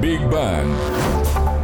Big 0.00 0.20
Bang. 0.30 0.66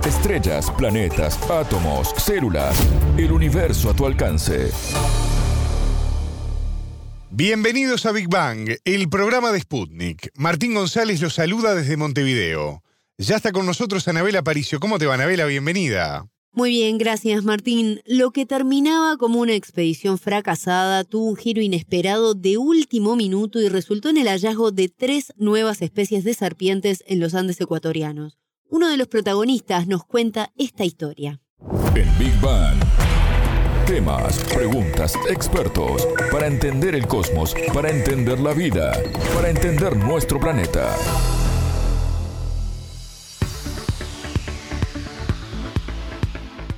Estrellas, 0.04 0.71
planetas, 0.77 1.38
átomos, 1.50 2.12
células, 2.18 2.76
el 3.16 3.32
universo 3.32 3.88
a 3.88 3.96
tu 3.96 4.04
alcance. 4.04 4.70
Bienvenidos 7.30 8.04
a 8.04 8.12
Big 8.12 8.29
Bang, 8.29 8.77
el 8.84 9.09
programa 9.09 9.52
de 9.52 9.61
Sputnik. 9.61 10.30
Martín 10.34 10.75
González 10.75 11.22
los 11.22 11.32
saluda 11.32 11.75
desde 11.75 11.96
Montevideo. 11.96 12.82
Ya 13.16 13.36
está 13.36 13.52
con 13.52 13.64
nosotros 13.64 14.07
Anabela 14.07 14.43
Paricio. 14.43 14.80
¿Cómo 14.80 14.98
te 14.98 15.07
va, 15.07 15.14
Anabela? 15.14 15.46
Bienvenida. 15.46 16.27
Muy 16.57 16.70
bien, 16.70 16.96
gracias 16.96 17.45
Martín. 17.45 18.00
Lo 18.07 18.30
que 18.30 18.46
terminaba 18.46 19.18
como 19.18 19.41
una 19.41 19.52
expedición 19.52 20.16
fracasada 20.16 21.04
tuvo 21.04 21.27
un 21.27 21.36
giro 21.36 21.61
inesperado 21.61 22.32
de 22.32 22.57
último 22.57 23.14
minuto 23.14 23.61
y 23.61 23.68
resultó 23.68 24.09
en 24.09 24.16
el 24.16 24.27
hallazgo 24.27 24.71
de 24.71 24.89
tres 24.89 25.34
nuevas 25.36 25.82
especies 25.82 26.25
de 26.25 26.32
serpientes 26.32 27.04
en 27.08 27.21
los 27.21 27.34
Andes 27.34 27.61
ecuatorianos. 27.61 28.39
Uno 28.71 28.89
de 28.89 28.96
los 28.96 29.07
protagonistas 29.07 29.86
nos 29.86 30.07
cuenta 30.07 30.50
esta 30.57 30.86
historia. 30.86 31.43
En 31.94 32.19
Big 32.19 32.41
Bang. 32.41 32.79
Temas, 33.87 34.43
preguntas, 34.55 35.13
expertos, 35.29 36.09
para 36.33 36.47
entender 36.47 36.95
el 36.95 37.07
cosmos, 37.07 37.55
para 37.75 37.91
entender 37.91 38.41
la 38.41 38.55
vida, 38.55 38.99
para 39.35 39.51
entender 39.51 39.95
nuestro 39.95 40.41
planeta. 40.41 40.97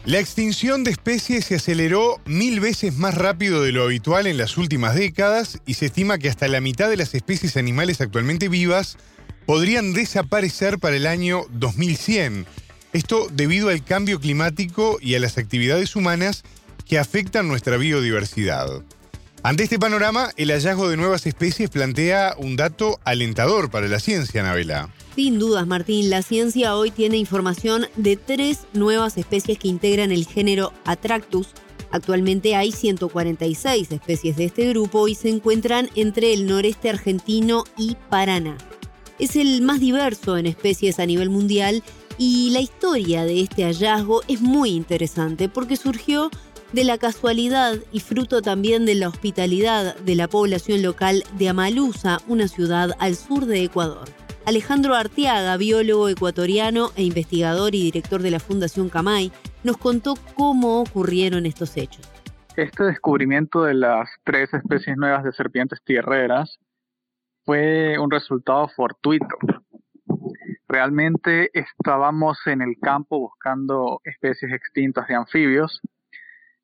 La 0.08 0.20
extinción 0.20 0.84
de 0.84 0.90
especies 0.90 1.44
se 1.44 1.56
aceleró 1.56 2.18
mil 2.24 2.60
veces 2.60 2.96
más 2.96 3.14
rápido 3.14 3.62
de 3.62 3.72
lo 3.72 3.82
habitual 3.82 4.26
en 4.26 4.38
las 4.38 4.56
últimas 4.56 4.94
décadas 4.94 5.58
y 5.66 5.74
se 5.74 5.84
estima 5.84 6.16
que 6.16 6.30
hasta 6.30 6.48
la 6.48 6.62
mitad 6.62 6.88
de 6.88 6.96
las 6.96 7.14
especies 7.14 7.58
animales 7.58 8.00
actualmente 8.00 8.48
vivas 8.48 8.96
podrían 9.44 9.92
desaparecer 9.92 10.78
para 10.78 10.96
el 10.96 11.06
año 11.06 11.42
2100. 11.50 12.46
Esto 12.94 13.28
debido 13.30 13.68
al 13.68 13.84
cambio 13.84 14.18
climático 14.18 14.96
y 15.02 15.14
a 15.14 15.20
las 15.20 15.36
actividades 15.36 15.94
humanas 15.94 16.42
que 16.86 16.98
afectan 16.98 17.46
nuestra 17.46 17.76
biodiversidad. 17.76 18.82
Ante 19.42 19.64
este 19.64 19.78
panorama, 19.78 20.30
el 20.38 20.52
hallazgo 20.52 20.88
de 20.88 20.96
nuevas 20.96 21.26
especies 21.26 21.68
plantea 21.68 22.34
un 22.38 22.56
dato 22.56 22.98
alentador 23.04 23.70
para 23.70 23.88
la 23.88 24.00
ciencia, 24.00 24.40
Anabela. 24.40 24.88
Sin 25.18 25.40
dudas, 25.40 25.66
Martín, 25.66 26.10
la 26.10 26.22
ciencia 26.22 26.76
hoy 26.76 26.92
tiene 26.92 27.16
información 27.16 27.86
de 27.96 28.16
tres 28.16 28.68
nuevas 28.72 29.18
especies 29.18 29.58
que 29.58 29.66
integran 29.66 30.12
el 30.12 30.24
género 30.24 30.72
Atractus. 30.84 31.48
Actualmente 31.90 32.54
hay 32.54 32.70
146 32.70 33.90
especies 33.90 34.36
de 34.36 34.44
este 34.44 34.68
grupo 34.68 35.08
y 35.08 35.16
se 35.16 35.28
encuentran 35.28 35.90
entre 35.96 36.32
el 36.32 36.46
noreste 36.46 36.88
argentino 36.88 37.64
y 37.76 37.96
Paraná. 38.08 38.58
Es 39.18 39.34
el 39.34 39.60
más 39.60 39.80
diverso 39.80 40.38
en 40.38 40.46
especies 40.46 41.00
a 41.00 41.06
nivel 41.06 41.30
mundial 41.30 41.82
y 42.16 42.50
la 42.50 42.60
historia 42.60 43.24
de 43.24 43.40
este 43.40 43.64
hallazgo 43.64 44.22
es 44.28 44.40
muy 44.40 44.70
interesante 44.70 45.48
porque 45.48 45.74
surgió 45.74 46.30
de 46.72 46.84
la 46.84 46.96
casualidad 46.96 47.76
y 47.90 47.98
fruto 47.98 48.40
también 48.40 48.86
de 48.86 48.94
la 48.94 49.08
hospitalidad 49.08 49.96
de 49.96 50.14
la 50.14 50.28
población 50.28 50.80
local 50.80 51.24
de 51.36 51.48
Amalusa, 51.48 52.20
una 52.28 52.46
ciudad 52.46 52.92
al 53.00 53.16
sur 53.16 53.46
de 53.46 53.64
Ecuador. 53.64 54.08
Alejandro 54.48 54.94
Arteaga, 54.94 55.58
biólogo 55.58 56.08
ecuatoriano 56.08 56.88
e 56.96 57.02
investigador 57.02 57.74
y 57.74 57.82
director 57.82 58.22
de 58.22 58.30
la 58.30 58.40
Fundación 58.40 58.88
Camay, 58.88 59.30
nos 59.62 59.76
contó 59.76 60.14
cómo 60.34 60.80
ocurrieron 60.80 61.44
estos 61.44 61.76
hechos. 61.76 62.10
Este 62.56 62.84
descubrimiento 62.84 63.64
de 63.64 63.74
las 63.74 64.08
tres 64.24 64.54
especies 64.54 64.96
nuevas 64.96 65.22
de 65.24 65.32
serpientes 65.32 65.82
tierreras 65.84 66.58
fue 67.44 67.98
un 67.98 68.10
resultado 68.10 68.70
fortuito. 68.74 69.36
Realmente 70.66 71.50
estábamos 71.52 72.38
en 72.46 72.62
el 72.62 72.76
campo 72.80 73.18
buscando 73.18 74.00
especies 74.02 74.50
extintas 74.50 75.08
de 75.08 75.14
anfibios 75.14 75.82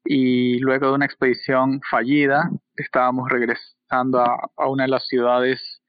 y 0.07 0.59
luego 0.61 0.87
de 0.87 0.95
una 0.95 1.05
expedición 1.05 1.83
fallida 1.91 2.49
estábamos 2.77 3.29
regresando 3.29 4.21
a, 4.21 4.69
una 4.71 4.85
de 4.85 4.89
las 4.89 5.07
ciudades 5.07 5.83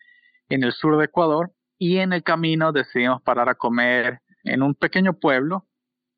en 0.49 0.65
el 0.65 0.73
sur 0.73 0.97
de 0.97 1.05
Ecuador 1.05 1.51
y 1.77 1.97
en 1.97 2.13
el 2.13 2.23
camino 2.23 2.71
decidimos 2.71 3.21
parar 3.21 3.49
a 3.49 3.55
comer 3.55 4.21
en 4.43 4.61
un 4.61 4.75
pequeño 4.75 5.13
pueblo 5.13 5.65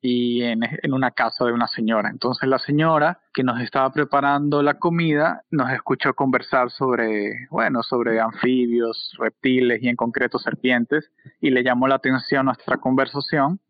y 0.00 0.42
en, 0.42 0.60
una 0.92 1.10
casa 1.10 1.44
de 1.44 1.52
una 1.52 1.66
señora. 1.66 2.10
Entonces 2.10 2.48
la 2.48 2.58
señora 2.58 3.20
que 3.34 3.42
nos 3.42 3.60
estaba 3.60 3.90
preparando 3.92 4.62
la 4.62 4.74
comida 4.74 5.42
nos 5.50 5.70
escuchó 5.72 6.14
conversar 6.14 6.70
sobre, 6.70 7.48
bueno, 7.50 7.82
sobre 7.82 8.20
anfibios, 8.20 9.12
reptiles 9.18 9.82
y 9.82 9.88
en 9.88 9.96
concreto 9.96 10.38
serpientes 10.38 11.10
y 11.40 11.50
le 11.50 11.64
llamó 11.64 11.88
la 11.88 11.96
atención 11.96 12.46
nuestra 12.46 12.76
conversación 12.76 13.60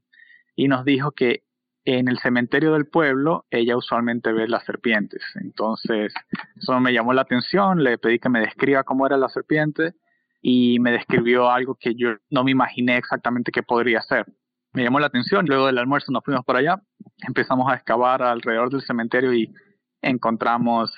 y 0.55 0.69
nos 0.69 0.85
dijo 0.85 1.13
que 1.13 1.45
en 1.85 2.09
el 2.09 2.19
cementerio 2.19 2.75
del 2.75 2.87
pueblo 2.87 3.47
ella 3.51 3.77
usualmente 3.77 4.31
ve 4.33 4.47
las 4.47 4.65
serpientes. 4.65 5.23
Entonces, 5.37 6.13
eso 6.57 6.79
me 6.81 6.93
llamó 6.93 7.15
la 7.15 7.23
atención, 7.23 7.83
le 7.83 7.97
pedí 7.97 8.19
que 8.19 8.29
me 8.29 8.41
describa 8.41 8.85
cómo 8.85 9.07
era 9.07 9.17
la 9.17 9.31
serpiente 9.31 9.95
y 10.41 10.79
me 10.81 10.93
describió 10.93 11.51
algo 11.51 11.75
que 11.75 11.95
yo 11.95 12.11
no 12.31 12.45
me 12.45 12.51
imaginé 12.51 12.97
exactamente 12.97 13.53
qué 13.53 13.63
podría 13.63 14.01
ser. 14.03 14.27
Me 14.73 14.85
llamó 14.85 15.01
la 15.01 15.07
atención, 15.07 15.47
luego 15.47 15.67
del 15.67 15.79
almuerzo 15.79 16.13
nos 16.13 16.25
fuimos 16.25 16.45
para 16.45 16.61
allá, 16.61 16.83
empezamos 17.27 17.71
a 17.71 17.75
excavar 17.75 18.23
alrededor 18.23 18.71
del 18.71 18.83
cementerio 18.83 19.33
y 19.33 19.53
encontramos 20.03 20.93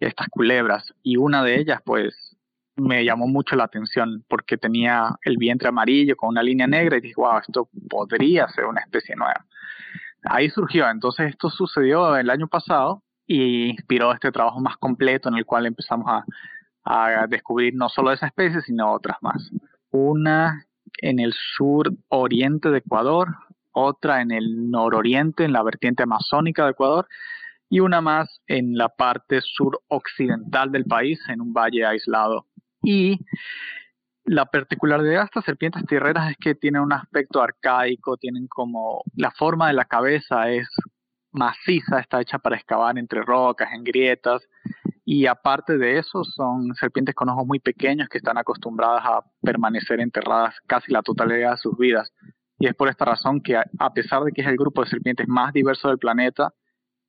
estas 0.00 0.28
culebras 0.28 0.92
y 1.02 1.16
una 1.16 1.44
de 1.44 1.60
ellas 1.60 1.80
pues 1.84 2.36
me 2.76 3.04
llamó 3.04 3.28
mucho 3.28 3.54
la 3.54 3.64
atención 3.64 4.24
porque 4.28 4.56
tenía 4.56 5.10
el 5.22 5.36
vientre 5.36 5.68
amarillo 5.68 6.16
con 6.16 6.30
una 6.30 6.42
línea 6.42 6.66
negra 6.66 6.96
y 6.96 7.02
dije, 7.02 7.14
wow, 7.16 7.38
esto 7.38 7.68
podría 7.88 8.48
ser 8.48 8.64
una 8.64 8.80
especie 8.80 9.14
nueva 9.14 9.46
ahí 10.24 10.50
surgió. 10.50 10.88
Entonces 10.88 11.30
esto 11.30 11.50
sucedió 11.50 12.16
el 12.16 12.30
año 12.30 12.48
pasado 12.48 13.02
y 13.26 13.70
inspiró 13.70 14.12
este 14.12 14.32
trabajo 14.32 14.60
más 14.60 14.76
completo 14.76 15.28
en 15.28 15.36
el 15.36 15.46
cual 15.46 15.66
empezamos 15.66 16.06
a, 16.08 16.24
descubrir 17.28 17.74
no 17.74 17.88
solo 17.88 18.12
esa 18.12 18.26
especie, 18.26 18.60
sino 18.62 18.92
otras 18.92 19.18
más. 19.22 19.50
Una 19.90 20.66
en 20.98 21.18
el 21.18 21.32
sur 21.32 21.90
oriente 22.08 22.70
de 22.70 22.78
Ecuador, 22.78 23.28
otra 23.72 24.22
en 24.22 24.30
el 24.30 24.70
nororiente, 24.70 25.44
en 25.44 25.52
la 25.52 25.62
vertiente 25.62 26.04
amazónica 26.04 26.64
de 26.64 26.72
Ecuador, 26.72 27.08
y 27.68 27.80
una 27.80 28.00
más 28.00 28.40
en 28.46 28.76
la 28.76 28.88
parte 28.88 29.40
suroccidental 29.40 30.70
del 30.70 30.84
país, 30.84 31.20
en 31.28 31.40
un 31.40 31.52
valle 31.52 31.84
aislado. 31.84 32.46
Y 32.82 33.18
la 34.24 34.46
particularidad 34.46 35.20
de 35.20 35.24
estas 35.24 35.44
serpientes 35.44 35.84
tierreras 35.86 36.30
es 36.30 36.36
que 36.38 36.54
tienen 36.54 36.82
un 36.82 36.92
aspecto 36.92 37.42
arcaico, 37.42 38.16
tienen 38.16 38.46
como 38.46 39.02
la 39.16 39.30
forma 39.32 39.68
de 39.68 39.74
la 39.74 39.84
cabeza 39.84 40.50
es 40.50 40.68
maciza, 41.32 41.98
está 41.98 42.20
hecha 42.20 42.38
para 42.38 42.56
excavar 42.56 42.96
entre 42.98 43.22
rocas, 43.22 43.72
en 43.72 43.84
grietas, 43.84 44.42
y 45.04 45.26
aparte 45.26 45.76
de 45.76 45.98
eso 45.98 46.24
son 46.24 46.74
serpientes 46.74 47.14
con 47.14 47.28
ojos 47.28 47.46
muy 47.46 47.58
pequeños 47.58 48.08
que 48.08 48.18
están 48.18 48.38
acostumbradas 48.38 49.04
a 49.04 49.20
permanecer 49.42 50.00
enterradas 50.00 50.54
casi 50.66 50.92
la 50.92 51.02
totalidad 51.02 51.52
de 51.52 51.56
sus 51.58 51.76
vidas. 51.76 52.12
Y 52.58 52.66
es 52.68 52.74
por 52.74 52.88
esta 52.88 53.04
razón 53.04 53.40
que 53.42 53.56
a 53.56 53.92
pesar 53.92 54.22
de 54.22 54.32
que 54.32 54.40
es 54.40 54.46
el 54.46 54.56
grupo 54.56 54.82
de 54.82 54.88
serpientes 54.88 55.28
más 55.28 55.52
diverso 55.52 55.88
del 55.88 55.98
planeta, 55.98 56.54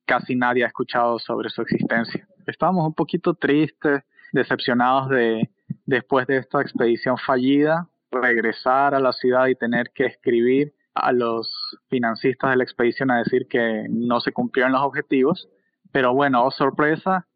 casi 0.04 0.36
nadie 0.36 0.64
ha 0.64 0.68
escuchado 0.68 1.18
sobre 1.18 1.48
su 1.48 1.62
existencia. 1.62 2.26
Estamos 2.46 2.86
un 2.86 2.94
poquito 2.94 3.34
tristes, 3.34 4.02
decepcionados 4.32 5.08
de, 5.08 5.48
después 5.86 6.26
de 6.26 6.38
esta 6.38 6.60
expedición 6.60 7.16
fallida, 7.16 7.88
regresar 8.10 8.94
a 8.94 9.00
la 9.00 9.12
ciudad 9.12 9.46
y 9.46 9.54
tener 9.54 9.90
que 9.94 10.04
escribir 10.04 10.74
a 10.94 11.12
los 11.12 11.50
financistas 11.88 12.50
de 12.50 12.56
la 12.56 12.64
expedición 12.64 13.10
a 13.10 13.18
decir 13.18 13.46
que 13.48 13.86
no 13.88 14.20
se 14.20 14.32
cumplieron 14.32 14.72
los 14.72 14.82
objetivos. 14.82 15.48
Pero 15.92 16.14
bueno, 16.14 16.44
oh 16.44 16.50
sorpresa, 16.50 17.26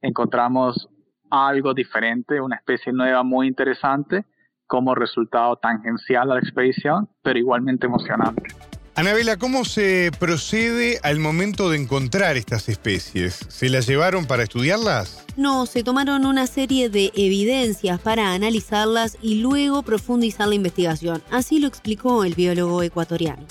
encontramos 0.00 0.88
algo 1.30 1.74
diferente, 1.74 2.40
una 2.40 2.56
especie 2.56 2.92
nueva 2.92 3.22
muy 3.22 3.48
interesante 3.48 4.24
como 4.66 4.94
resultado 4.94 5.56
tangencial 5.56 6.30
a 6.30 6.34
la 6.34 6.40
expedición, 6.40 7.08
pero 7.22 7.38
igualmente 7.38 7.86
emocionante. 7.86 8.42
Anabela, 8.98 9.36
¿cómo 9.36 9.66
se 9.66 10.10
procede 10.18 10.98
al 11.02 11.20
momento 11.20 11.68
de 11.68 11.76
encontrar 11.76 12.38
estas 12.38 12.70
especies? 12.70 13.34
¿Se 13.34 13.68
las 13.68 13.86
llevaron 13.86 14.24
para 14.24 14.44
estudiarlas? 14.44 15.22
No, 15.36 15.66
se 15.66 15.84
tomaron 15.84 16.24
una 16.24 16.46
serie 16.46 16.88
de 16.88 17.12
evidencias 17.14 18.00
para 18.00 18.32
analizarlas 18.32 19.18
y 19.20 19.42
luego 19.42 19.82
profundizar 19.82 20.48
la 20.48 20.54
investigación. 20.54 21.22
Así 21.30 21.60
lo 21.60 21.68
explicó 21.68 22.24
el 22.24 22.34
biólogo 22.34 22.82
ecuatoriano. 22.82 23.42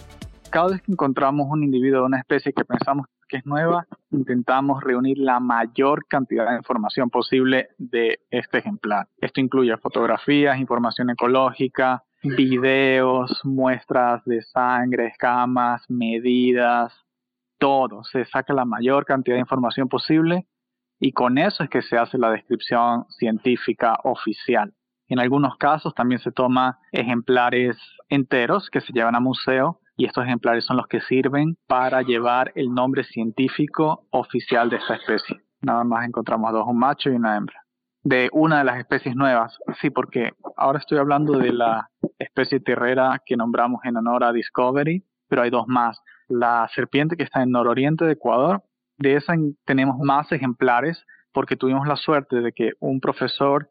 Cada 0.50 0.70
vez 0.70 0.82
que 0.82 0.92
encontramos 0.92 1.46
un 1.48 1.64
individuo 1.64 2.00
de 2.00 2.06
una 2.08 2.20
especie 2.20 2.52
que 2.52 2.66
pensamos 2.66 3.06
nueva, 3.44 3.86
intentamos 4.12 4.84
reunir 4.84 5.18
la 5.18 5.40
mayor 5.40 6.06
cantidad 6.08 6.50
de 6.50 6.58
información 6.58 7.10
posible 7.10 7.70
de 7.78 8.20
este 8.30 8.60
ejemplar. 8.60 9.08
Esto 9.20 9.42
incluye 9.42 9.76
fotografías, 9.78 10.60
información 10.60 11.10
ecológica, 11.10 12.04
videos, 12.24 13.42
muestras 13.44 14.24
de 14.26 14.42
sangre, 14.42 15.08
escamas, 15.08 15.84
medidas, 15.90 16.94
todo. 17.58 18.04
Se 18.04 18.26
saca 18.26 18.54
la 18.54 18.66
mayor 18.66 19.06
cantidad 19.06 19.36
de 19.36 19.42
información 19.42 19.90
posible 19.90 20.48
y 21.00 21.12
con 21.12 21.38
eso 21.38 21.64
es 21.64 21.70
que 21.70 21.82
se 21.82 21.98
hace 21.98 22.18
la 22.18 22.32
descripción 22.32 23.06
científica 23.10 23.98
oficial. 24.04 24.74
En 25.08 25.20
algunos 25.20 25.58
casos 25.58 25.94
también 25.94 26.20
se 26.20 26.32
toma 26.32 26.80
ejemplares 26.92 27.78
enteros 28.10 28.70
que 28.70 28.82
se 28.82 28.92
llevan 28.94 29.16
a 29.16 29.20
museo 29.20 29.80
y 29.98 30.06
estos 30.06 30.26
ejemplares 30.26 30.66
son 30.66 30.78
los 30.78 30.88
que 30.88 31.02
sirven 31.02 31.58
para 31.68 32.02
llevar 32.02 32.52
el 32.56 32.74
nombre 32.74 33.04
científico 33.04 34.08
oficial 34.12 34.70
de 34.70 34.78
esta 34.78 34.96
especie. 34.96 35.42
Nada 35.62 35.84
más 35.84 36.06
encontramos 36.06 36.52
dos, 36.52 36.68
un 36.68 36.78
macho 36.78 37.10
y 37.10 37.16
una 37.16 37.38
hembra. 37.38 37.64
De 38.04 38.30
una 38.34 38.60
de 38.60 38.66
las 38.66 38.78
especies 38.78 39.16
nuevas, 39.16 39.58
sí, 39.82 39.90
porque 39.90 40.34
ahora 40.58 40.80
estoy 40.80 41.00
hablando 41.00 41.40
de 41.40 41.52
la 41.52 41.90
especie 42.20 42.60
tierrera 42.60 43.20
que 43.26 43.36
nombramos 43.36 43.84
en 43.84 43.98
honor 43.98 44.24
a 44.24 44.32
Discovery, 44.32 45.04
pero 45.28 45.42
hay 45.42 45.50
dos 45.50 45.68
más. 45.68 46.00
La 46.28 46.70
serpiente 46.76 47.18
que 47.18 47.24
está 47.24 47.42
en 47.42 47.52
nororiente 47.52 48.06
de 48.06 48.14
Ecuador, 48.14 48.64
de 48.98 49.16
esa 49.16 49.34
tenemos 49.66 49.98
más 50.00 50.32
ejemplares 50.32 51.04
porque 51.34 51.56
tuvimos 51.56 51.88
la 51.88 51.96
suerte 51.96 52.42
de 52.42 52.54
que 52.54 52.74
un 52.80 53.00
profesor 53.00 53.70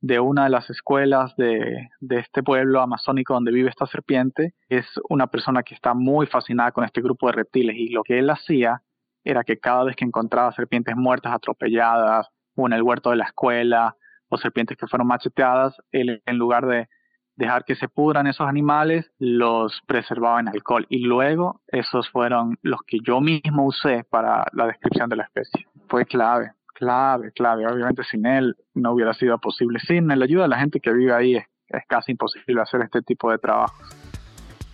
de 0.00 0.20
una 0.20 0.44
de 0.44 0.50
las 0.50 0.70
escuelas 0.70 1.34
de, 1.36 1.88
este 2.10 2.42
pueblo 2.42 2.80
amazónico 2.80 3.34
donde 3.34 3.52
vive 3.52 3.68
esta 3.68 3.86
serpiente 3.86 4.54
es 4.68 4.86
una 5.08 5.26
persona 5.26 5.62
que 5.62 5.74
está 5.74 5.94
muy 5.94 6.26
fascinada 6.26 6.72
con 6.72 6.84
este 6.84 7.00
grupo 7.00 7.26
de 7.26 7.32
reptiles 7.32 7.76
y 7.76 7.88
lo 7.88 8.02
que 8.04 8.18
él 8.18 8.30
hacía 8.30 8.82
era 9.24 9.44
que 9.44 9.58
cada 9.58 9.84
vez 9.84 9.96
que 9.96 10.04
encontraba 10.04 10.52
serpientes 10.52 10.96
muertas, 10.96 11.34
atropelladas, 11.34 12.28
o 12.54 12.66
en 12.66 12.72
el 12.72 12.82
huerto 12.82 13.10
de 13.10 13.16
la 13.16 13.24
escuela, 13.24 13.96
o 14.28 14.36
serpientes 14.36 14.76
que 14.76 14.86
fueron 14.86 15.06
macheteadas, 15.06 15.76
él 15.92 16.22
en 16.24 16.38
lugar 16.38 16.66
de 16.66 16.88
dejar 17.36 17.64
que 17.64 17.76
se 17.76 17.88
pudran 17.88 18.26
esos 18.26 18.48
animales, 18.48 19.10
los 19.18 19.80
preservaba 19.86 20.40
en 20.40 20.48
alcohol. 20.48 20.86
Y 20.88 21.04
luego 21.04 21.60
esos 21.68 22.08
fueron 22.10 22.58
los 22.62 22.80
que 22.86 22.98
yo 23.04 23.20
mismo 23.20 23.64
usé 23.64 24.04
para 24.04 24.44
la 24.52 24.66
descripción 24.66 25.08
de 25.08 25.16
la 25.16 25.24
especie. 25.24 25.66
Fue 25.88 26.04
clave 26.04 26.52
clave, 26.78 27.32
clave. 27.32 27.66
Obviamente 27.66 28.02
sin 28.04 28.24
él 28.24 28.56
no 28.74 28.92
hubiera 28.92 29.12
sido 29.14 29.38
posible. 29.38 29.80
Sin 29.80 30.06
la 30.08 30.24
ayuda 30.24 30.44
de 30.44 30.48
la 30.48 30.58
gente 30.58 30.80
que 30.80 30.92
vive 30.92 31.12
ahí 31.12 31.36
es, 31.36 31.44
casi 31.88 32.12
imposible 32.12 32.60
hacer 32.62 32.80
este 32.82 33.02
tipo 33.02 33.30
de 33.30 33.38
trabajo. 33.38 33.76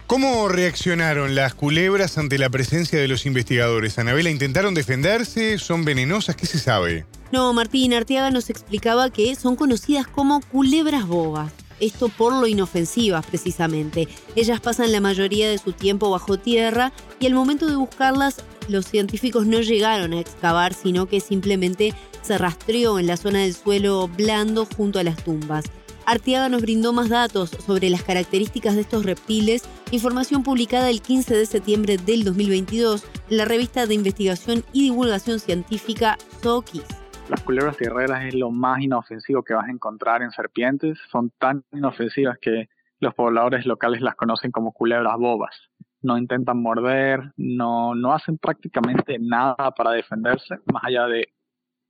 ¿Cómo 0.07 0.49
reaccionaron 0.49 1.35
las 1.35 1.55
culebras 1.55 2.19
ante 2.19 2.39
la 2.39 2.51
presencia 2.51 2.99
de 3.01 3.09
los 3.09 3.25
investigadores? 3.25 3.99
Anabela, 3.99 4.31
¿intentaron 4.31 4.75
defenderse? 4.75 5.59
¿Son 5.59 5.85
venenosas? 5.85 6.37
¿Qué 6.37 6.45
se 6.45 6.59
sabe? 6.59 7.07
No, 7.33 7.53
Martín 7.55 7.95
Arteaga 7.95 8.31
nos 8.31 8.51
explicaba 8.51 9.09
que 9.09 9.35
son 9.35 9.57
conocidas 9.57 10.07
como 10.07 10.41
culebras 10.43 11.07
bobas. 11.07 11.53
Esto 11.81 12.09
por 12.11 12.33
lo 12.35 12.47
inofensivas 12.47 13.27
precisamente. 13.27 14.07
Ellas 14.37 14.61
pasan 14.61 14.93
la 14.93 15.01
mayoría 15.01 15.49
de 15.49 15.59
su 15.59 15.73
tiempo 15.73 16.11
bajo 16.11 16.39
tierra 16.39 16.93
y 17.19 17.27
al 17.27 17.35
momento 17.35 17.67
de 17.67 17.77
buscarlas 17.77 18.45
los 18.69 18.87
científicos 18.87 19.47
no 19.47 19.61
llegaron 19.61 20.13
a 20.13 20.21
excavar, 20.21 20.75
sino 20.75 21.07
que 21.07 21.21
simplemente 21.21 21.93
se 22.23 22.39
rastreó 22.39 22.99
en 22.99 23.07
la 23.07 23.17
zona 23.17 23.41
del 23.41 23.55
suelo 23.55 24.09
blando 24.09 24.67
junto 24.67 24.99
a 24.99 25.03
las 25.03 25.23
tumbas. 25.23 25.65
Arteaga 26.07 26.49
nos 26.49 26.63
brindó 26.63 26.93
más 26.93 27.09
datos 27.09 27.51
sobre 27.51 27.89
las 27.89 28.03
características 28.03 28.75
de 28.75 28.83
estos 28.83 29.07
reptiles, 29.07 29.63
información 29.91 30.43
publicada 30.43 30.91
el 30.91 31.01
15 31.01 31.35
de 31.35 31.47
septiembre 31.47 31.97
del 31.97 32.25
2022 32.25 33.07
en 33.31 33.37
la 33.39 33.47
revista 33.47 33.87
de 33.87 33.95
investigación 33.95 34.65
y 34.73 34.83
divulgación 34.83 35.39
científica 35.39 36.19
Zookeys. 36.43 36.85
Las 37.31 37.43
culebras 37.43 37.79
tierreras 37.79 38.25
es 38.27 38.35
lo 38.35 38.51
más 38.51 38.81
inofensivo 38.81 39.43
que 39.43 39.55
vas 39.55 39.67
a 39.67 39.73
encontrar 39.73 40.21
en 40.21 40.31
serpientes. 40.31 40.99
Son 41.11 41.31
tan 41.39 41.65
inofensivas 41.73 42.37
que 42.39 42.69
los 43.01 43.15
pobladores 43.15 43.65
locales 43.65 44.03
las 44.03 44.15
conocen 44.15 44.51
como 44.51 44.73
culebras 44.73 45.17
bobas 45.19 45.55
no 46.05 46.19
intentan 46.19 46.61
morder, 46.61 47.33
no, 47.37 47.95
no 47.95 48.13
hacen 48.13 48.39
prácticamente 48.39 49.19
nada 49.19 49.73
para 49.77 49.93
defenderse, 49.93 50.57
más 50.73 50.85
allá 50.85 51.07
de 51.07 51.29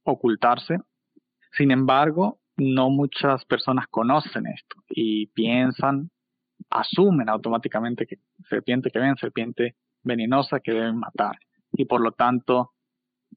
ocultarse. 0.05 0.79
Sin 1.53 1.71
embargo, 1.71 2.39
no 2.57 2.91
muchas 2.91 3.45
personas 3.45 3.87
conocen 3.89 4.47
esto 4.47 4.77
y 4.89 5.27
piensan, 5.29 6.11
asumen 6.71 7.29
automáticamente 7.29 8.07
que 8.07 8.19
serpiente 8.49 8.91
que 8.91 8.99
ven, 8.99 9.17
serpiente 9.17 9.75
venenosa 10.03 10.61
que 10.61 10.73
deben 10.73 10.99
matar. 10.99 11.37
Y 11.73 11.85
por 11.85 12.01
lo 12.01 12.13
tanto, 12.13 12.73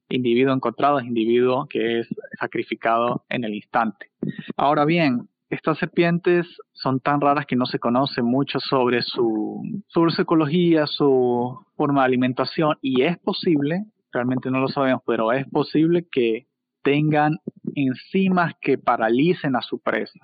individuo 0.08 0.54
encontrado 0.54 1.00
es 1.00 1.06
individuo 1.06 1.66
que 1.68 2.00
es 2.00 2.08
sacrificado 2.38 3.24
en 3.28 3.44
el 3.44 3.54
instante. 3.54 4.10
Ahora 4.56 4.84
bien, 4.84 5.28
estas 5.50 5.78
serpientes 5.78 6.46
son 6.72 7.00
tan 7.00 7.20
raras 7.20 7.46
que 7.46 7.56
no 7.56 7.64
se 7.66 7.78
conoce 7.78 8.22
mucho 8.22 8.60
sobre 8.60 9.02
su, 9.02 9.62
sobre 9.88 10.12
su 10.12 10.22
ecología, 10.22 10.86
su 10.86 11.58
forma 11.76 12.02
de 12.02 12.06
alimentación 12.06 12.76
y 12.82 13.02
es 13.02 13.18
posible, 13.18 13.84
realmente 14.12 14.50
no 14.50 14.60
lo 14.60 14.68
sabemos, 14.68 15.02
pero 15.06 15.32
es 15.32 15.46
posible 15.48 16.06
que 16.10 16.46
tengan 16.82 17.38
enzimas 17.74 18.54
que 18.60 18.78
paralicen 18.78 19.56
a 19.56 19.62
su 19.62 19.80
presa. 19.80 20.18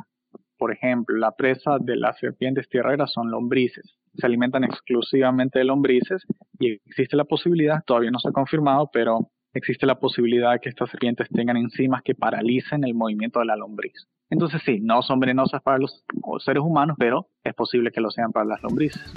Por 0.59 0.73
ejemplo, 0.73 1.17
la 1.17 1.33
presa 1.33 1.79
de 1.81 1.97
las 1.97 2.19
serpientes 2.19 2.69
tierreras 2.69 3.13
son 3.13 3.31
lombrices. 3.31 3.97
Se 4.15 4.27
alimentan 4.27 4.65
exclusivamente 4.65 5.59
de 5.59 5.65
lombrices 5.65 6.23
y 6.59 6.73
existe 6.87 7.17
la 7.17 7.25
posibilidad, 7.25 7.83
todavía 7.85 8.11
no 8.11 8.19
se 8.19 8.29
ha 8.29 8.33
confirmado, 8.33 8.89
pero 8.93 9.31
existe 9.53 9.87
la 9.87 9.99
posibilidad 9.99 10.53
de 10.53 10.61
que 10.61 10.69
estas 10.69 10.91
serpientes 10.91 11.29
tengan 11.29 11.57
enzimas 11.57 12.03
que 12.03 12.15
paralicen 12.15 12.85
el 12.85 12.95
movimiento 12.95 13.41
de 13.41 13.47
la 13.47 13.57
lombriz. 13.57 14.07
Entonces 14.31 14.63
sí, 14.65 14.81
no 14.81 15.03
son 15.03 15.21
venenosas 15.21 15.63
para 15.63 15.79
los 15.79 16.05
seres 16.45 16.63
humanos, 16.63 16.97
pero 16.99 17.29
es 17.43 17.55
posible 17.55 17.91
que 17.93 18.01
lo 18.01 18.11
sean 18.11 18.33
para 18.33 18.47
las 18.47 18.63
lombrices. 18.63 19.13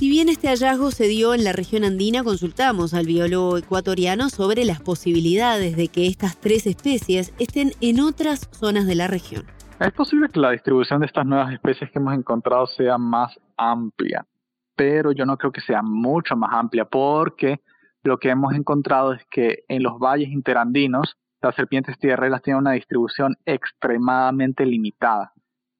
Si 0.00 0.08
bien 0.08 0.30
este 0.30 0.48
hallazgo 0.48 0.92
se 0.92 1.08
dio 1.08 1.34
en 1.34 1.44
la 1.44 1.52
región 1.52 1.84
andina, 1.84 2.24
consultamos 2.24 2.94
al 2.94 3.04
biólogo 3.04 3.58
ecuatoriano 3.58 4.30
sobre 4.30 4.64
las 4.64 4.80
posibilidades 4.80 5.76
de 5.76 5.88
que 5.88 6.06
estas 6.06 6.40
tres 6.40 6.66
especies 6.66 7.34
estén 7.38 7.72
en 7.82 8.00
otras 8.00 8.48
zonas 8.50 8.86
de 8.86 8.94
la 8.94 9.08
región. 9.08 9.44
Es 9.78 9.92
posible 9.92 10.28
que 10.32 10.40
la 10.40 10.52
distribución 10.52 11.00
de 11.00 11.06
estas 11.06 11.26
nuevas 11.26 11.52
especies 11.52 11.90
que 11.90 11.98
hemos 11.98 12.14
encontrado 12.14 12.66
sea 12.66 12.96
más 12.96 13.38
amplia, 13.58 14.26
pero 14.74 15.12
yo 15.12 15.26
no 15.26 15.36
creo 15.36 15.52
que 15.52 15.60
sea 15.60 15.82
mucho 15.82 16.34
más 16.34 16.50
amplia 16.54 16.86
porque 16.86 17.60
lo 18.02 18.16
que 18.16 18.30
hemos 18.30 18.54
encontrado 18.54 19.12
es 19.12 19.22
que 19.30 19.64
en 19.68 19.82
los 19.82 19.98
valles 19.98 20.30
interandinos 20.30 21.18
las 21.40 21.54
serpientes 21.54 21.98
tierreras 21.98 22.42
tienen 22.42 22.60
una 22.60 22.72
distribución 22.72 23.36
extremadamente 23.46 24.66
limitada. 24.66 25.32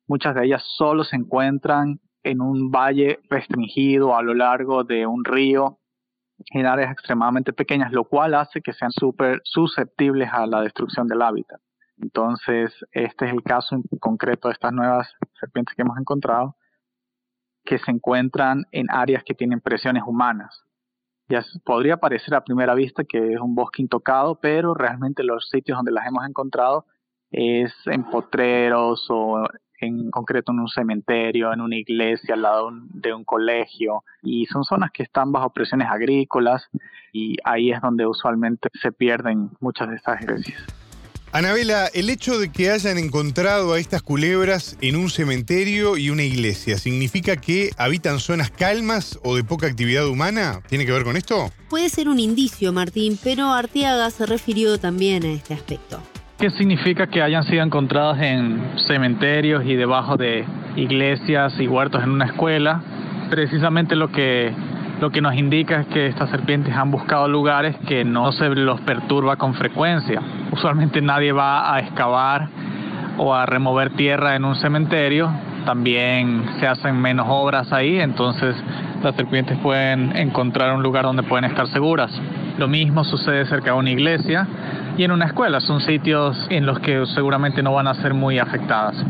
Muchas 0.06 0.34
de 0.34 0.46
ellas 0.46 0.64
solo 0.76 1.04
se 1.04 1.16
encuentran 1.16 2.00
en 2.22 2.40
un 2.40 2.70
valle 2.70 3.20
restringido 3.28 4.16
a 4.16 4.22
lo 4.22 4.34
largo 4.34 4.84
de 4.84 5.06
un 5.06 5.24
río 5.24 5.78
en 6.52 6.66
áreas 6.66 6.92
extremadamente 6.92 7.52
pequeñas, 7.52 7.92
lo 7.92 8.04
cual 8.04 8.34
hace 8.34 8.62
que 8.62 8.72
sean 8.72 8.90
súper 8.90 9.40
susceptibles 9.44 10.30
a 10.32 10.46
la 10.46 10.62
destrucción 10.62 11.06
del 11.06 11.22
hábitat. 11.22 11.60
Entonces, 11.98 12.74
este 12.92 13.26
es 13.26 13.32
el 13.32 13.42
caso 13.42 13.74
en 13.74 13.82
concreto 13.98 14.48
de 14.48 14.54
estas 14.54 14.72
nuevas 14.72 15.12
serpientes 15.38 15.74
que 15.74 15.82
hemos 15.82 15.98
encontrado, 15.98 16.56
que 17.64 17.78
se 17.78 17.90
encuentran 17.90 18.64
en 18.72 18.86
áreas 18.90 19.22
que 19.22 19.34
tienen 19.34 19.60
presiones 19.60 20.02
humanas 20.06 20.64
ya 21.30 21.44
podría 21.64 21.96
parecer 21.96 22.34
a 22.34 22.44
primera 22.44 22.75
vista 22.75 23.04
que 23.04 23.34
es 23.34 23.40
un 23.40 23.54
bosque 23.54 23.82
intocado, 23.82 24.34
pero 24.40 24.75
realmente 24.75 25.22
los 25.22 25.49
sitios 25.49 25.78
donde 25.78 25.92
las 25.92 26.06
hemos 26.06 26.26
encontrado 26.28 26.84
es 27.30 27.72
en 27.87 28.02
potreros 28.04 29.06
o 29.08 29.46
en 29.80 30.10
concreto 30.10 30.52
en 30.52 30.60
un 30.60 30.68
cementerio, 30.68 31.52
en 31.52 31.60
una 31.60 31.76
iglesia, 31.76 32.34
al 32.34 32.42
lado 32.42 32.70
de 32.72 33.14
un 33.14 33.25
colegio, 33.25 34.04
y 34.22 34.44
son 34.46 34.64
zonas 34.64 34.90
que 34.90 35.04
están 35.04 35.32
bajo 35.32 35.50
presiones 35.50 35.88
agrícolas 35.88 36.68
y 37.12 37.37
ahí 37.44 37.70
es 37.70 37.80
donde 37.80 38.06
usualmente 38.06 38.68
se 38.82 38.92
pierden 38.92 39.50
muchas 39.60 39.88
de 39.88 39.96
estas 39.96 40.20
especies. 40.20 40.79
Anabela, 41.32 41.87
el 41.94 42.10
hecho 42.10 42.40
de 42.40 42.50
que 42.50 42.72
hayan 42.72 42.99
encontrado 42.99 43.75
a 43.75 43.78
estas 43.78 44.02
culebras 44.02 44.76
en 44.80 44.96
un 44.96 45.10
cementerio 45.10 45.96
y 45.96 46.10
una 46.10 46.25
iglesia, 46.25 46.76
¿significa 46.76 47.37
que 47.37 47.70
habitan 47.78 48.18
zonas 48.18 48.50
calmas 48.50 49.16
o 49.22 49.37
de 49.37 49.44
poca 49.44 49.68
actividad 49.68 50.08
humana? 50.08 50.60
¿Tiene 50.68 50.84
que 50.87 50.90
ver 50.90 51.04
con 51.04 51.16
esto? 51.16 51.52
Puede 51.68 51.88
ser 51.88 52.08
un 52.08 52.18
indicio, 52.18 52.72
Martín, 52.72 53.16
pero 53.22 53.52
Arteaga 53.52 54.10
se 54.10 54.26
refirió 54.26 54.78
también 54.78 55.22
a 55.22 55.30
este 55.30 55.54
aspecto. 55.54 56.02
¿Qué 56.37 56.50
significa 56.50 57.06
que 57.06 57.22
hayan 57.22 57.44
sido 57.44 57.62
encontradas 57.62 58.20
en 58.20 58.60
cementerios 58.88 59.64
y 59.64 59.76
debajo 59.76 60.16
de 60.16 60.44
iglesias 60.75 61.52
y 61.60 61.68
huertos 61.68 62.02
en 62.02 62.10
una 62.10 62.26
escuela? 62.26 62.82
Precisamente 63.30 63.94
lo 63.94 64.10
que 64.10 64.52
lo 65.00 65.11
que 65.11 65.23
nos 65.23 65.35
indica 65.35 65.80
es 65.80 65.87
que 65.87 66.07
estas 66.07 66.28
serpientes 66.28 66.75
han 66.75 66.90
buscado 66.90 67.26
lugares 67.26 67.75
que 67.88 68.04
no 68.04 68.33
se 68.33 68.50
los 68.50 68.80
perturba 68.83 69.37
con 69.37 69.54
frecuencia. 69.54 70.21
Usualmente 70.52 71.00
nadie 71.00 71.33
va 71.33 71.75
a 71.75 71.80
excavar 71.80 72.49
o 73.16 73.35
a 73.35 73.47
remover 73.47 73.90
tierra 73.90 74.37
en 74.37 74.45
un 74.45 74.57
cementerio, 74.57 75.30
también 75.64 76.45
se 76.59 76.66
hacen 76.66 77.00
menos 77.00 77.26
obras 77.28 77.73
ahí, 77.73 77.99
entonces 77.99 78.54
las 79.02 79.14
serpientes 79.14 79.59
pueden 79.59 80.14
encontrar 80.16 80.75
un 80.75 80.83
lugar 80.83 81.04
donde 81.04 81.23
pueden 81.23 81.47
estar 81.47 81.66
seguras. 81.69 82.11
Lo 82.59 82.69
mismo 82.69 83.02
sucede 83.04 83.47
cerca 83.47 83.73
de 83.73 83.78
una 83.78 83.90
iglesia 83.90 84.47
y 84.99 85.04
en 85.04 85.12
una 85.12 85.26
escuela, 85.26 85.61
son 85.61 85.80
sitios 85.80 86.47
en 86.50 86.66
los 86.66 86.78
que 86.80 87.07
seguramente 87.14 87.62
no 87.62 87.73
van 87.73 87.87
a 87.87 87.95
ser 87.95 88.12
muy 88.12 88.38
afectadas. 88.38 89.02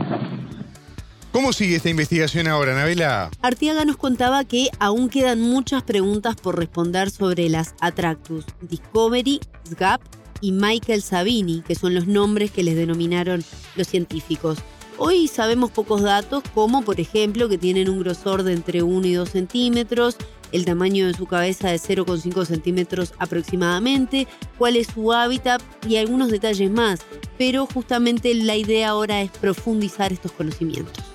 ¿Cómo 1.33 1.53
sigue 1.53 1.77
esta 1.77 1.89
investigación 1.89 2.49
ahora, 2.49 2.75
Nabela? 2.75 3.31
Artiaga 3.41 3.85
nos 3.85 3.97
contaba 3.97 4.45
que 4.45 4.69
aún 4.81 5.09
quedan 5.09 5.41
muchas 5.41 5.85
preguntas 5.85 6.35
por 6.35 6.59
responder 6.59 7.09
sobre 7.09 7.49
las 7.49 7.77
Atractus 7.81 8.47
Discovery, 8.63 9.39
SGAP 9.69 10.01
y 10.41 10.51
Michael 10.51 11.03
Sabini, 11.03 11.63
que 11.63 11.77
son 11.77 11.95
los 11.95 12.09
nombres 12.09 12.51
que 12.51 12.65
les 12.65 12.75
denominaron 12.75 13.45
los 13.77 13.87
científicos. 13.87 14.59
Hoy 14.99 15.29
sabemos 15.29 15.71
pocos 15.71 16.03
datos, 16.03 16.43
como 16.53 16.83
por 16.83 16.99
ejemplo 16.99 17.49
que 17.49 17.59
tienen 17.59 17.89
un 17.89 18.01
grosor 18.01 18.43
de 18.43 18.53
entre 18.53 18.83
1 18.83 19.07
y 19.07 19.13
2 19.13 19.31
centímetros, 19.31 20.17
el 20.51 20.65
tamaño 20.65 21.07
de 21.07 21.15
su 21.15 21.27
cabeza 21.27 21.69
de 21.69 21.77
0,5 21.77 22.45
centímetros 22.45 23.15
aproximadamente, 23.19 24.27
cuál 24.59 24.75
es 24.75 24.89
su 24.89 25.13
hábitat 25.13 25.63
y 25.87 25.97
algunos 25.97 26.33
detalles 26.33 26.73
más. 26.73 27.01
Pero 27.39 27.67
justamente 27.67 28.35
la 28.35 28.57
idea 28.57 28.89
ahora 28.89 29.23
es 29.23 29.31
profundizar 29.31 30.13
estos 30.13 30.33
conocimientos. 30.33 31.10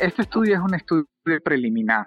Este 0.00 0.22
estudio 0.22 0.54
es 0.54 0.60
un 0.60 0.74
estudio 0.74 1.06
preliminar. 1.44 2.06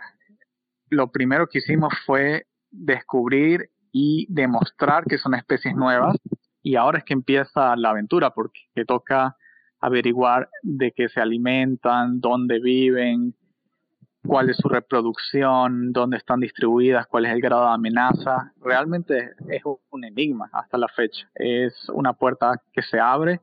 Lo 0.89 1.12
primero 1.12 1.45
que 1.45 1.59
hicimos 1.59 1.93
fue 2.07 2.47
descubrir 2.71 3.69
y 3.91 4.25
demostrar 4.33 5.03
que 5.05 5.19
son 5.19 5.35
especies 5.35 5.75
nuevas 5.75 6.17
y 6.63 6.75
ahora 6.75 6.97
es 6.97 7.03
que 7.03 7.13
empieza 7.13 7.75
la 7.75 7.91
aventura 7.91 8.31
porque 8.31 8.62
toca 8.88 9.38
averiguar 9.79 10.50
de 10.63 10.91
qué 10.91 11.07
se 11.07 11.21
alimentan, 11.21 12.19
dónde 12.19 12.59
viven, 12.59 13.35
cuál 14.25 14.50
es 14.50 14.57
su 14.57 14.69
reproducción, 14.69 15.91
dónde 15.91 16.17
están 16.17 16.39
distribuidas, 16.39 17.05
cuál 17.05 17.27
es 17.27 17.31
el 17.31 17.41
grado 17.41 17.67
de 17.67 17.73
amenaza. 17.73 18.53
Realmente 18.59 19.35
es 19.50 19.62
un 19.91 20.03
enigma 20.03 20.50
hasta 20.51 20.79
la 20.79 20.88
fecha. 20.88 21.29
Es 21.35 21.89
una 21.89 22.13
puerta 22.13 22.59
que 22.71 22.81
se 22.81 23.00
abre 23.00 23.39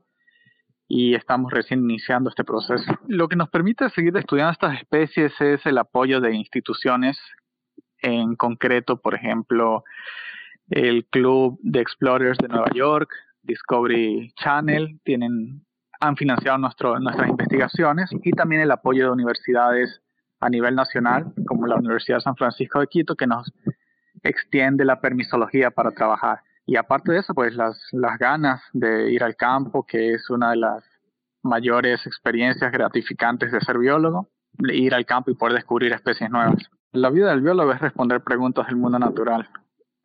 y 0.92 1.14
estamos 1.14 1.52
recién 1.52 1.88
iniciando 1.88 2.30
este 2.30 2.42
proceso. 2.42 2.92
Lo 3.06 3.28
que 3.28 3.36
nos 3.36 3.48
permite 3.48 3.88
seguir 3.90 4.16
estudiando 4.16 4.50
estas 4.50 4.76
especies 4.76 5.32
es 5.40 5.64
el 5.64 5.78
apoyo 5.78 6.20
de 6.20 6.34
instituciones, 6.34 7.16
en 8.02 8.34
concreto, 8.34 8.96
por 8.96 9.14
ejemplo, 9.14 9.84
el 10.68 11.06
Club 11.06 11.60
de 11.62 11.80
Explorers 11.80 12.38
de 12.38 12.48
Nueva 12.48 12.70
York, 12.74 13.08
Discovery 13.42 14.32
Channel, 14.34 14.98
tienen, 15.04 15.64
han 16.00 16.16
financiado 16.16 16.58
nuestro, 16.58 16.98
nuestras 16.98 17.28
investigaciones 17.28 18.10
y 18.24 18.32
también 18.32 18.62
el 18.62 18.72
apoyo 18.72 19.04
de 19.04 19.12
universidades 19.12 20.02
a 20.40 20.50
nivel 20.50 20.74
nacional, 20.74 21.32
como 21.46 21.68
la 21.68 21.76
Universidad 21.76 22.16
de 22.16 22.22
San 22.22 22.34
Francisco 22.34 22.80
de 22.80 22.88
Quito, 22.88 23.14
que 23.14 23.28
nos 23.28 23.52
extiende 24.24 24.84
la 24.84 25.00
permisología 25.00 25.70
para 25.70 25.92
trabajar. 25.92 26.40
Y 26.66 26.76
aparte 26.76 27.12
de 27.12 27.18
eso, 27.18 27.34
pues 27.34 27.54
las, 27.54 27.88
las 27.92 28.18
ganas 28.18 28.62
de 28.72 29.10
ir 29.12 29.24
al 29.24 29.36
campo, 29.36 29.84
que 29.84 30.12
es 30.14 30.30
una 30.30 30.50
de 30.50 30.56
las 30.56 30.84
mayores 31.42 32.06
experiencias 32.06 32.70
gratificantes 32.70 33.50
de 33.50 33.60
ser 33.60 33.78
biólogo, 33.78 34.28
ir 34.58 34.94
al 34.94 35.06
campo 35.06 35.30
y 35.30 35.34
poder 35.34 35.54
descubrir 35.54 35.92
especies 35.92 36.30
nuevas. 36.30 36.70
La 36.92 37.10
vida 37.10 37.30
del 37.30 37.40
biólogo 37.40 37.72
es 37.72 37.80
responder 37.80 38.22
preguntas 38.22 38.66
del 38.66 38.76
mundo 38.76 38.98
natural. 38.98 39.48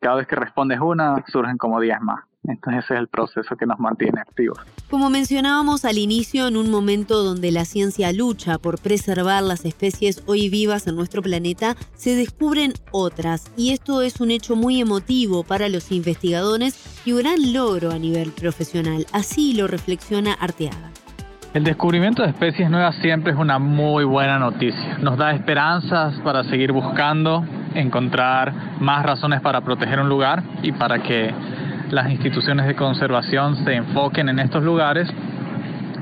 Cada 0.00 0.16
vez 0.16 0.26
que 0.26 0.36
respondes 0.36 0.80
una, 0.80 1.24
surgen 1.26 1.58
como 1.58 1.80
10 1.80 2.00
más. 2.00 2.24
Entonces 2.48 2.84
ese 2.84 2.94
es 2.94 3.00
el 3.00 3.08
proceso 3.08 3.56
que 3.56 3.66
nos 3.66 3.78
mantiene 3.78 4.20
activos. 4.20 4.58
Como 4.90 5.10
mencionábamos 5.10 5.84
al 5.84 5.98
inicio, 5.98 6.48
en 6.48 6.56
un 6.56 6.70
momento 6.70 7.22
donde 7.22 7.50
la 7.50 7.64
ciencia 7.64 8.12
lucha 8.12 8.58
por 8.58 8.80
preservar 8.80 9.42
las 9.42 9.64
especies 9.64 10.22
hoy 10.26 10.48
vivas 10.48 10.86
en 10.86 10.96
nuestro 10.96 11.22
planeta, 11.22 11.76
se 11.94 12.14
descubren 12.14 12.72
otras. 12.92 13.50
Y 13.56 13.72
esto 13.72 14.02
es 14.02 14.20
un 14.20 14.30
hecho 14.30 14.56
muy 14.56 14.80
emotivo 14.80 15.44
para 15.44 15.68
los 15.68 15.90
investigadores 15.92 17.02
y 17.04 17.12
un 17.12 17.18
gran 17.18 17.52
logro 17.52 17.90
a 17.90 17.98
nivel 17.98 18.30
profesional. 18.30 19.06
Así 19.12 19.54
lo 19.54 19.66
reflexiona 19.66 20.32
Arteaga. 20.34 20.90
El 21.54 21.64
descubrimiento 21.64 22.22
de 22.22 22.28
especies 22.28 22.68
nuevas 22.68 22.96
siempre 22.96 23.32
es 23.32 23.38
una 23.38 23.58
muy 23.58 24.04
buena 24.04 24.38
noticia. 24.38 24.98
Nos 24.98 25.16
da 25.16 25.32
esperanzas 25.32 26.20
para 26.20 26.44
seguir 26.44 26.70
buscando, 26.70 27.46
encontrar 27.74 28.52
más 28.78 29.06
razones 29.06 29.40
para 29.40 29.62
proteger 29.62 30.00
un 30.00 30.10
lugar 30.10 30.42
y 30.62 30.72
para 30.72 31.02
que 31.02 31.32
las 31.90 32.10
instituciones 32.10 32.66
de 32.66 32.74
conservación 32.74 33.56
se 33.64 33.74
enfoquen 33.74 34.28
en 34.28 34.38
estos 34.40 34.62
lugares 34.62 35.08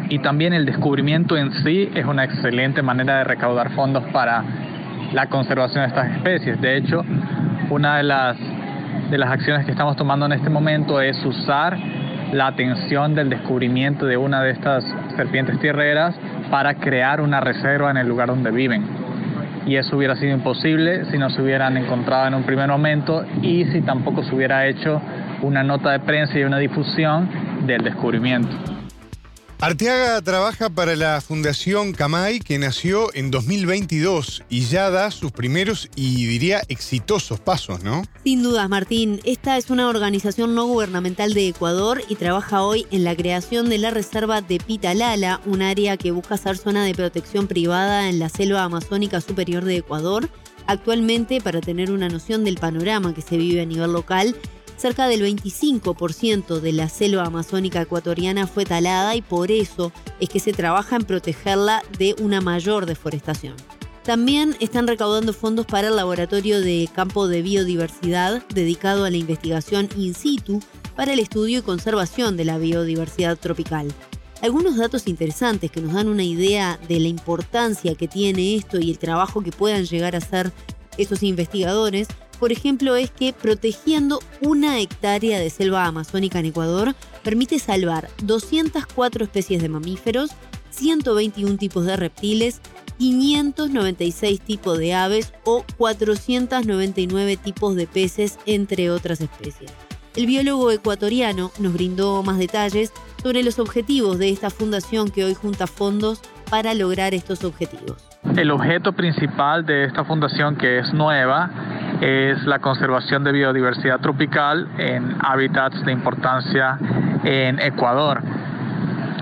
y 0.09 0.19
también 0.19 0.53
el 0.53 0.65
descubrimiento 0.65 1.37
en 1.37 1.53
sí 1.63 1.91
es 1.95 2.05
una 2.05 2.25
excelente 2.25 2.83
manera 2.83 3.19
de 3.19 3.25
recaudar 3.25 3.71
fondos 3.73 4.05
para 4.13 4.43
la 5.13 5.27
conservación 5.29 5.83
de 5.83 5.89
estas 5.89 6.11
especies. 6.17 6.61
De 6.61 6.77
hecho, 6.77 7.05
una 7.71 7.99
de 7.99 8.03
las, 8.03 8.37
de 9.11 9.19
las 9.19 9.31
acciones 9.31 9.65
que 9.65 9.73
estamos 9.73 9.97
tomando 9.97 10.27
en 10.27 10.33
este 10.33 10.51
momento 10.51 11.01
es 11.01 11.23
usar 11.25 11.79
la 12.33 12.49
atención 12.49 13.15
del 13.15 13.29
descubrimiento 13.29 14.07
de 14.07 14.17
una 14.17 14.43
de 14.43 14.51
estas 14.51 14.85
serpientes 15.17 15.59
tierreras 15.61 16.15
para 16.51 16.75
crear 16.75 17.21
una 17.21 17.41
reserva 17.41 17.91
en 17.91 17.97
el 17.97 18.09
lugar 18.09 18.29
donde 18.29 18.51
viven. 18.51 19.04
Y 19.67 19.77
eso 19.77 19.97
hubiera 19.97 20.17
sido 20.17 20.33
imposible 20.33 21.07
si 21.07 21.19
no 21.19 21.31
se 21.31 21.41
hubieran 21.41 21.77
encontrado 21.77 22.29
en 22.29 22.35
un 22.35 22.43
primer 22.43 22.69
momento 22.69 23.25
y 23.43 23.65
si 23.67 23.81
tampoco 23.81 24.23
se 24.23 24.35
hubiera 24.35 24.67
hecho 24.67 25.01
una 25.43 25.63
nota 25.63 25.91
de 25.93 26.01
prensa 26.01 26.39
y 26.39 26.45
una 26.45 26.59
difusión 26.59 27.29
del 27.67 27.83
descubrimiento. 27.83 28.55
Arteaga 29.65 30.21
trabaja 30.21 30.69
para 30.69 30.95
la 30.95 31.23
Fundación 31.23 31.95
Camay, 31.95 32.39
que 32.39 32.59
nació 32.59 33.09
en 33.15 33.31
2022 33.31 34.43
y 34.51 34.67
ya 34.67 34.91
da 34.91 35.11
sus 35.11 35.33
primeros 35.33 35.89
y 35.97 36.27
diría 36.27 36.61
exitosos 36.69 37.41
pasos, 37.41 37.83
¿no? 37.83 38.03
Sin 38.25 38.43
dudas, 38.43 38.69
Martín. 38.69 39.23
Esta 39.25 39.57
es 39.57 39.71
una 39.71 39.89
organización 39.89 40.55
no 40.55 40.67
gubernamental 40.67 41.33
de 41.33 41.49
Ecuador 41.49 42.03
y 42.11 42.17
trabaja 42.17 42.63
hoy 42.63 42.87
en 42.91 43.05
la 43.05 43.17
creación 43.17 43.71
de 43.71 43.79
la 43.79 43.91
reserva 43.91 44.43
de 44.43 44.59
Pitalala, 44.59 45.41
un 45.47 45.63
área 45.63 45.97
que 45.97 46.11
busca 46.11 46.37
ser 46.37 46.59
zona 46.59 46.85
de 46.85 46.95
protección 46.95 47.47
privada 47.47 48.11
en 48.11 48.19
la 48.19 48.29
selva 48.29 48.65
amazónica 48.65 49.23
superior 49.23 49.65
de 49.65 49.79
Ecuador. 49.79 50.29
Actualmente, 50.67 51.41
para 51.41 51.63
tener 51.63 51.91
una 51.91 52.11
noción 52.11 52.45
del 52.45 52.57
panorama 52.57 53.15
que 53.15 53.23
se 53.23 53.39
vive 53.39 53.63
a 53.63 53.67
nivel 53.67 53.95
local, 53.95 54.37
Cerca 54.77 55.07
del 55.09 55.23
25% 55.23 56.61
de 56.61 56.73
la 56.73 56.89
selva 56.89 57.25
amazónica 57.25 57.83
ecuatoriana 57.83 58.47
fue 58.47 58.65
talada 58.65 59.15
y 59.15 59.23
por 59.23 59.51
eso 59.51 59.93
es 60.21 60.29
que 60.29 60.41
se 60.41 60.53
trabaja 60.53 60.97
en 60.97 61.05
protegerla 61.05 61.83
de 61.99 62.17
una 62.21 62.41
mayor 62.41 62.87
deforestación. 62.87 63.55
También 64.03 64.55
están 64.61 64.87
recaudando 64.87 65.33
fondos 65.33 65.65
para 65.65 65.89
el 65.89 65.97
Laboratorio 65.97 66.61
de 66.61 66.91
Campo 66.95 67.27
de 67.27 67.41
Biodiversidad 67.41 68.43
dedicado 68.49 69.05
a 69.05 69.11
la 69.11 69.17
investigación 69.17 69.89
in 69.97 70.15
situ 70.15 70.61
para 70.95 71.15
el 71.15 71.21
estudio 71.21 71.61
y 71.61 71.63
conservación 71.63 72.37
de 72.37 72.45
la 72.45 72.59
biodiversidad 72.59 73.39
tropical. 73.39 73.89
Algunos 74.43 74.77
datos 74.77 75.07
interesantes 75.07 75.71
que 75.71 75.81
nos 75.81 75.95
dan 75.95 76.09
una 76.09 76.23
idea 76.23 76.79
de 76.87 77.01
la 77.01 77.09
importancia 77.09 77.95
que 77.95 78.09
tiene 78.09 78.57
esto 78.57 78.79
y 78.79 78.91
el 78.91 78.99
trabajo 78.99 79.41
que 79.43 79.53
puedan 79.53 79.87
llegar 79.87 80.15
a 80.15 80.19
hacer 80.19 80.53
esos 80.99 81.23
investigadores 81.23 82.09
por 82.45 82.53
ejemplo, 82.53 82.95
es 82.95 83.11
que 83.11 83.33
protegiendo 83.33 84.19
una 84.43 84.79
hectárea 84.79 85.41
de 85.41 85.49
selva 85.49 85.87
amazónica 85.87 86.41
en 86.41 86.45
Ecuador 86.45 86.95
permite 87.23 87.59
salvar 87.59 88.11
204 88.23 89.25
especies 89.25 89.63
de 89.63 89.71
mamíferos, 89.71 90.29
121 90.69 91.57
tipos 91.57 91.87
de 91.87 91.97
reptiles, 91.97 92.61
596 92.99 94.43
tipos 94.43 94.77
de 94.77 94.93
aves 94.93 95.33
o 95.45 95.65
499 95.79 97.39
tipos 97.39 97.77
de 97.77 97.87
peces, 97.87 98.39
entre 98.45 98.91
otras 98.91 99.23
especies. 99.23 99.73
El 100.15 100.27
biólogo 100.27 100.71
ecuatoriano 100.71 101.51
nos 101.59 101.73
brindó 101.73 102.23
más 102.23 102.37
detalles 102.37 102.93
sobre 103.23 103.43
los 103.43 103.59
objetivos 103.59 104.19
de 104.19 104.29
esta 104.29 104.51
fundación 104.51 105.11
que 105.11 105.25
hoy 105.25 105.33
junta 105.33 105.67
fondos 105.67 106.21
para 106.51 106.75
lograr 106.75 107.15
estos 107.15 107.43
objetivos. 107.43 108.07
El 108.37 108.51
objeto 108.51 108.93
principal 108.93 109.65
de 109.65 109.85
esta 109.85 110.05
fundación, 110.05 110.57
que 110.57 110.81
es 110.81 110.93
nueva, 110.93 111.51
es 112.05 112.45
la 112.45 112.59
conservación 112.59 113.25
de 113.25 113.33
biodiversidad 113.33 113.99
tropical 113.99 114.69
en 114.77 115.17
hábitats 115.21 115.83
de 115.87 115.93
importancia 115.93 116.79
en 117.25 117.59
Ecuador. 117.59 118.21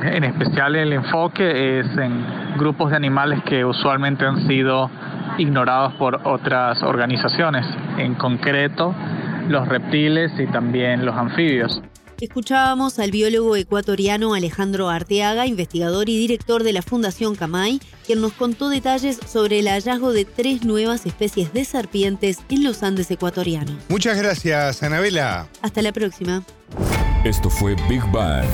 En 0.03 0.25
especial 0.25 0.75
el 0.75 0.93
enfoque 0.93 1.79
es 1.79 1.97
en 1.97 2.27
grupos 2.59 2.91
de 2.91 2.97
animales 2.97 3.41
que 3.45 3.65
usualmente 3.65 4.27
han 4.27 4.49
sido 4.49 4.91
ignorados 5.39 5.93
por 5.93 6.23
otras 6.25 6.83
organizaciones, 6.83 7.65
en 7.99 8.17
concreto 8.17 8.93
los 9.49 9.69
reptiles 9.69 10.33
y 10.41 10.49
también 10.49 11.07
los 11.07 11.15
anfibios. 11.15 11.81
Escuchábamos 12.23 13.01
al 13.01 13.11
biólogo 13.11 13.57
ecuatoriano 13.57 14.35
Alejandro 14.35 14.89
Arteaga, 14.89 15.49
investigador 15.49 16.09
y 16.09 16.17
director 16.17 16.63
de 16.63 16.73
la 16.73 16.81
Fundación 16.81 17.35
Camay, 17.35 17.81
quien 18.07 18.21
nos 18.21 18.33
contó 18.33 18.69
detalles 18.69 19.19
sobre 19.27 19.59
el 19.59 19.67
hallazgo 19.67 20.13
de 20.13 20.25
tres 20.25 20.63
nuevas 20.63 21.05
especies 21.05 21.53
de 21.53 21.65
serpientes 21.65 22.39
en 22.49 22.63
los 22.63 22.85
Andes 22.85 23.11
ecuatorianos. 23.11 23.75
Muchas 23.89 24.17
gracias, 24.17 24.85
Anabela. 24.85 25.49
Hasta 25.63 25.83
la 25.83 25.91
próxima. 25.91 26.45
Esto 27.25 27.51
fue 27.51 27.75
Big 27.89 28.05
Bang. 28.13 28.47